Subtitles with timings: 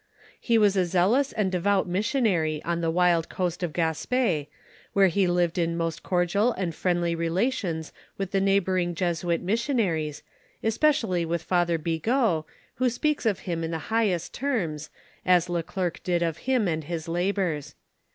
[0.39, 4.47] He was a zealous and devout missionary on the wild coast of Gasp4,
[4.93, 10.23] where he lived in most cordial and friendly relations with the neighboring Jesuit mission aries,
[10.63, 12.45] especially with Father Bigot,
[12.77, 14.89] who speaks of him in the highest terms,
[15.23, 17.75] as le Clercq did of him and his labors.